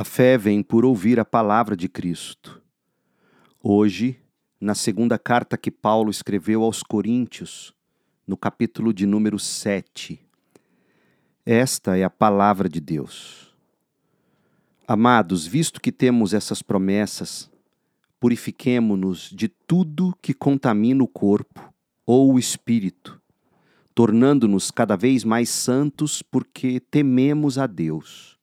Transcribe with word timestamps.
A 0.00 0.04
fé 0.04 0.38
vem 0.38 0.62
por 0.62 0.82
ouvir 0.82 1.20
a 1.20 1.26
palavra 1.26 1.76
de 1.76 1.86
Cristo. 1.86 2.62
Hoje, 3.62 4.18
na 4.58 4.74
segunda 4.74 5.18
carta 5.18 5.58
que 5.58 5.70
Paulo 5.70 6.10
escreveu 6.10 6.64
aos 6.64 6.82
Coríntios, 6.82 7.74
no 8.26 8.34
capítulo 8.34 8.94
de 8.94 9.04
número 9.04 9.38
7. 9.38 10.18
Esta 11.44 11.98
é 11.98 12.02
a 12.02 12.08
palavra 12.08 12.66
de 12.66 12.80
Deus. 12.80 13.54
Amados, 14.88 15.46
visto 15.46 15.78
que 15.78 15.92
temos 15.92 16.32
essas 16.32 16.62
promessas, 16.62 17.50
purifiquemo-nos 18.18 19.28
de 19.28 19.48
tudo 19.48 20.16
que 20.22 20.32
contamina 20.32 21.04
o 21.04 21.06
corpo 21.06 21.74
ou 22.06 22.32
o 22.32 22.38
espírito, 22.38 23.20
tornando-nos 23.94 24.70
cada 24.70 24.96
vez 24.96 25.24
mais 25.24 25.50
santos 25.50 26.22
porque 26.22 26.80
tememos 26.80 27.58
a 27.58 27.66
Deus. 27.66 28.39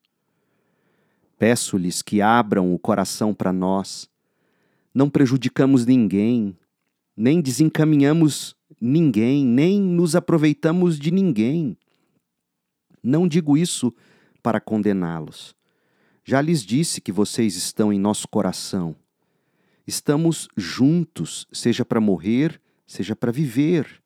Peço-lhes 1.38 2.01
que 2.01 2.21
abram 2.21 2.73
o 2.73 2.79
coração 2.79 3.33
para 3.33 3.54
nós. 3.54 4.09
Não 4.93 5.09
prejudicamos 5.09 5.86
ninguém, 5.86 6.57
nem 7.15 7.39
desencaminhamos 7.41 8.55
ninguém, 8.82 9.46
nem 9.46 9.79
nos 9.79 10.15
aproveitamos 10.15 11.00
de 11.00 11.11
ninguém. 11.11 11.77
Não 13.04 13.27
digo 13.27 13.57
isso 13.57 13.93
para 14.41 14.60
condená-los. 14.60 15.55
Já 16.23 16.41
lhes 16.41 16.63
disse 16.63 17.00
que 17.00 17.11
vocês 17.11 17.55
estão 17.55 17.93
em 17.93 17.99
nosso 17.99 18.27
coração. 18.27 18.96
Estamos 19.85 20.49
juntos, 20.57 21.47
seja 21.54 21.85
para 21.85 22.01
morrer, 22.01 22.60
seja 22.85 23.15
para 23.15 23.32
viver. 23.32 24.01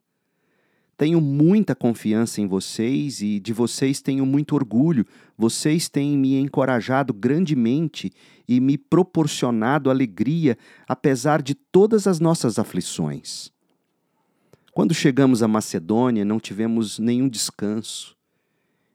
Tenho 1.01 1.19
muita 1.19 1.73
confiança 1.73 2.41
em 2.41 2.47
vocês 2.47 3.23
e 3.23 3.39
de 3.39 3.53
vocês 3.53 4.03
tenho 4.03 4.23
muito 4.23 4.53
orgulho. 4.53 5.03
Vocês 5.35 5.89
têm 5.89 6.15
me 6.15 6.37
encorajado 6.37 7.11
grandemente 7.11 8.11
e 8.47 8.59
me 8.59 8.77
proporcionado 8.77 9.89
alegria, 9.89 10.55
apesar 10.87 11.41
de 11.41 11.55
todas 11.55 12.05
as 12.05 12.19
nossas 12.19 12.59
aflições. 12.59 13.51
Quando 14.73 14.93
chegamos 14.93 15.41
à 15.41 15.47
Macedônia, 15.47 16.23
não 16.23 16.39
tivemos 16.39 16.99
nenhum 16.99 17.27
descanso. 17.27 18.15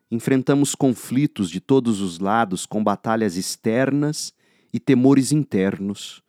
Enfrentamos 0.08 0.76
conflitos 0.76 1.50
de 1.50 1.58
todos 1.58 2.00
os 2.00 2.20
lados, 2.20 2.66
com 2.66 2.84
batalhas 2.84 3.36
externas 3.36 4.32
e 4.72 4.78
temores 4.78 5.32
internos. 5.32 6.22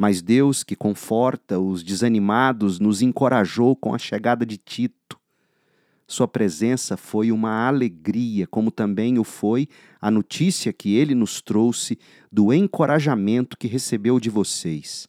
Mas 0.00 0.22
Deus, 0.22 0.64
que 0.64 0.74
conforta 0.74 1.60
os 1.60 1.82
desanimados, 1.82 2.80
nos 2.80 3.02
encorajou 3.02 3.76
com 3.76 3.94
a 3.94 3.98
chegada 3.98 4.46
de 4.46 4.56
Tito. 4.56 5.20
Sua 6.06 6.26
presença 6.26 6.96
foi 6.96 7.30
uma 7.30 7.68
alegria, 7.68 8.46
como 8.46 8.70
também 8.70 9.18
o 9.18 9.24
foi 9.24 9.68
a 10.00 10.10
notícia 10.10 10.72
que 10.72 10.94
ele 10.96 11.14
nos 11.14 11.42
trouxe 11.42 11.98
do 12.32 12.50
encorajamento 12.50 13.58
que 13.58 13.68
recebeu 13.68 14.18
de 14.18 14.30
vocês. 14.30 15.06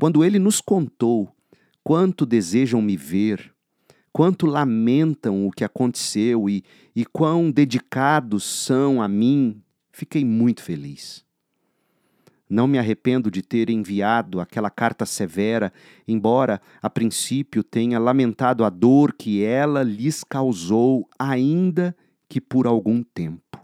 Quando 0.00 0.24
ele 0.24 0.40
nos 0.40 0.60
contou 0.60 1.32
quanto 1.84 2.26
desejam 2.26 2.82
me 2.82 2.96
ver, 2.96 3.54
quanto 4.12 4.46
lamentam 4.46 5.46
o 5.46 5.52
que 5.52 5.62
aconteceu 5.62 6.50
e, 6.50 6.64
e 6.92 7.04
quão 7.04 7.52
dedicados 7.52 8.42
são 8.42 9.00
a 9.00 9.06
mim, 9.06 9.62
fiquei 9.92 10.24
muito 10.24 10.60
feliz. 10.60 11.24
Não 12.52 12.66
me 12.66 12.78
arrependo 12.78 13.30
de 13.30 13.40
ter 13.40 13.70
enviado 13.70 14.38
aquela 14.38 14.68
carta 14.68 15.06
severa, 15.06 15.72
embora 16.06 16.60
a 16.82 16.90
princípio 16.90 17.64
tenha 17.64 17.98
lamentado 17.98 18.62
a 18.62 18.68
dor 18.68 19.14
que 19.14 19.42
ela 19.42 19.82
lhes 19.82 20.22
causou, 20.22 21.08
ainda 21.18 21.96
que 22.28 22.42
por 22.42 22.66
algum 22.66 23.02
tempo. 23.02 23.58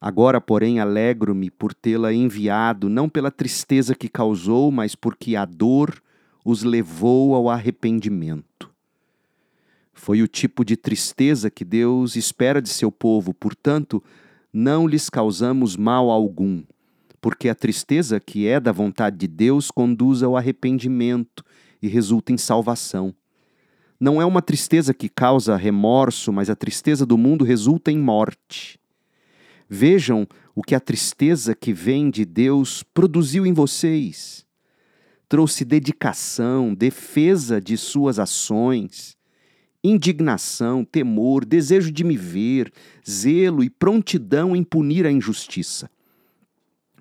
Agora, 0.00 0.40
porém, 0.40 0.78
alegro-me 0.78 1.50
por 1.50 1.74
tê-la 1.74 2.12
enviado, 2.12 2.88
não 2.88 3.08
pela 3.08 3.32
tristeza 3.32 3.96
que 3.96 4.08
causou, 4.08 4.70
mas 4.70 4.94
porque 4.94 5.34
a 5.34 5.44
dor 5.44 6.00
os 6.44 6.62
levou 6.62 7.34
ao 7.34 7.50
arrependimento. 7.50 8.70
Foi 9.92 10.22
o 10.22 10.28
tipo 10.28 10.64
de 10.64 10.76
tristeza 10.76 11.50
que 11.50 11.64
Deus 11.64 12.14
espera 12.14 12.62
de 12.62 12.68
seu 12.68 12.92
povo, 12.92 13.34
portanto, 13.34 14.00
não 14.52 14.86
lhes 14.86 15.10
causamos 15.10 15.76
mal 15.76 16.12
algum 16.12 16.62
porque 17.24 17.48
a 17.48 17.54
tristeza 17.54 18.20
que 18.20 18.46
é 18.46 18.60
da 18.60 18.70
vontade 18.70 19.16
de 19.16 19.26
Deus 19.26 19.70
conduz 19.70 20.22
ao 20.22 20.36
arrependimento 20.36 21.42
e 21.80 21.88
resulta 21.88 22.34
em 22.34 22.36
salvação. 22.36 23.14
Não 23.98 24.20
é 24.20 24.26
uma 24.26 24.42
tristeza 24.42 24.92
que 24.92 25.08
causa 25.08 25.56
remorso, 25.56 26.30
mas 26.30 26.50
a 26.50 26.54
tristeza 26.54 27.06
do 27.06 27.16
mundo 27.16 27.42
resulta 27.42 27.90
em 27.90 27.98
morte. 27.98 28.78
Vejam 29.66 30.28
o 30.54 30.60
que 30.60 30.74
a 30.74 30.80
tristeza 30.80 31.54
que 31.54 31.72
vem 31.72 32.10
de 32.10 32.26
Deus 32.26 32.82
produziu 32.92 33.46
em 33.46 33.54
vocês. 33.54 34.44
Trouxe 35.26 35.64
dedicação, 35.64 36.74
defesa 36.74 37.58
de 37.58 37.78
suas 37.78 38.18
ações, 38.18 39.16
indignação, 39.82 40.84
temor, 40.84 41.46
desejo 41.46 41.90
de 41.90 42.04
me 42.04 42.18
ver, 42.18 42.70
zelo 43.08 43.64
e 43.64 43.70
prontidão 43.70 44.54
em 44.54 44.62
punir 44.62 45.06
a 45.06 45.10
injustiça. 45.10 45.88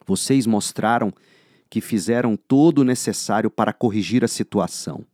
Vocês 0.05 0.45
mostraram 0.45 1.13
que 1.69 1.81
fizeram 1.81 2.35
todo 2.35 2.79
o 2.79 2.83
necessário 2.83 3.49
para 3.49 3.73
corrigir 3.73 4.23
a 4.23 4.27
situação. 4.27 5.05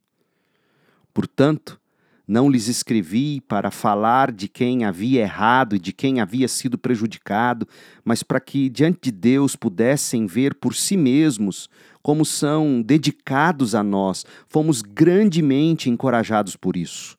Portanto, 1.14 1.80
não 2.28 2.50
lhes 2.50 2.68
escrevi 2.68 3.42
para 3.42 3.72
falar 3.72 4.32
de 4.32 4.48
quem 4.48 4.86
havia 4.86 5.22
errado 5.22 5.76
e 5.76 5.80
de 5.80 5.92
quem 5.92 6.22
havia 6.22 6.48
sido 6.48 6.78
prejudicado, 6.78 7.68
mas 8.06 8.22
para 8.22 8.40
que 8.40 8.70
diante 8.70 9.00
de 9.04 9.12
Deus 9.12 9.56
pudessem 9.56 10.28
ver 10.28 10.54
por 10.54 10.76
si 10.76 10.96
mesmos 10.96 11.68
como 12.04 12.24
são 12.24 12.82
dedicados 12.82 13.74
a 13.74 13.82
nós. 13.82 14.26
Fomos 14.48 14.82
grandemente 14.82 15.90
encorajados 15.90 16.56
por 16.56 16.78
isso. 16.78 17.19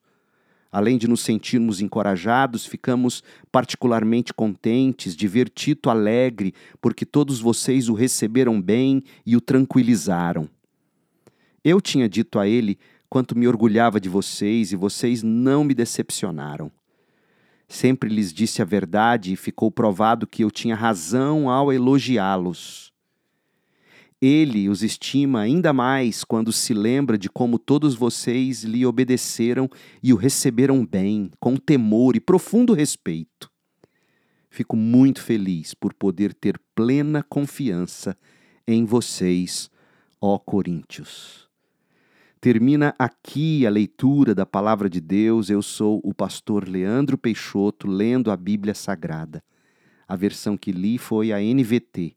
Além 0.73 0.97
de 0.97 1.09
nos 1.09 1.23
sentirmos 1.23 1.81
encorajados, 1.81 2.65
ficamos 2.65 3.25
particularmente 3.51 4.33
contentes 4.33 5.17
de 5.17 5.27
ver 5.27 5.49
Tito 5.49 5.91
alegre, 5.91 6.55
porque 6.81 7.05
todos 7.05 7.41
vocês 7.41 7.89
o 7.89 7.95
receberam 7.95 8.61
bem 8.61 9.03
e 9.27 9.37
o 9.37 9.41
tranquilizaram. 9.41 10.49
Eu 11.65 11.81
tinha 11.81 12.09
dito 12.09 12.39
a 12.39 12.47
ele 12.47 12.79
quanto 13.09 13.37
me 13.37 13.49
orgulhava 13.49 14.01
de 14.01 14.09
vocês 14.09 14.71
e 14.73 14.77
vocês 14.77 15.23
não 15.23 15.65
me 15.65 15.75
decepcionaram. 15.75 16.71
Sempre 17.69 18.09
lhes 18.09 18.33
disse 18.33 18.63
a 18.63 18.65
verdade 18.65 19.33
e 19.33 19.37
ficou 19.37 19.71
provado 19.71 20.27
que 20.27 20.45
eu 20.45 20.51
tinha 20.51 20.77
razão 20.77 21.51
ao 21.51 21.73
elogiá-los. 21.73 22.90
Ele 24.21 24.69
os 24.69 24.83
estima 24.83 25.41
ainda 25.41 25.73
mais 25.73 26.25
quando 26.25 26.53
se 26.53 26.75
lembra 26.75 27.17
de 27.17 27.31
como 27.31 27.59
todos 27.59 27.95
vocês 27.95 28.65
lhe 28.65 28.85
obedeceram 28.85 29.67
e 30.03 30.13
o 30.13 30.17
receberam 30.17 30.85
bem, 30.85 31.31
com 31.41 31.57
temor 31.57 32.15
e 32.15 32.21
profundo 32.21 32.75
respeito. 32.75 33.51
Fico 34.51 34.77
muito 34.77 35.23
feliz 35.23 35.73
por 35.73 35.95
poder 35.95 36.35
ter 36.35 36.61
plena 36.75 37.23
confiança 37.23 38.15
em 38.69 38.85
vocês, 38.85 39.71
ó 40.21 40.39
Coríntios. 40.39 41.49
Termina 42.43 42.95
aqui 42.99 43.67
a 43.67 43.71
leitura 43.71 44.35
da 44.35 44.45
palavra 44.45 44.91
de 44.91 45.01
Deus. 45.01 45.49
Eu 45.49 45.63
sou 45.63 45.99
o 46.05 46.13
pastor 46.13 46.69
Leandro 46.69 47.17
Peixoto, 47.17 47.87
lendo 47.87 48.31
a 48.31 48.37
Bíblia 48.37 48.75
Sagrada. 48.75 49.43
A 50.07 50.15
versão 50.15 50.59
que 50.59 50.73
li 50.73 50.99
foi 50.99 51.33
a 51.33 51.39
NVT 51.39 52.17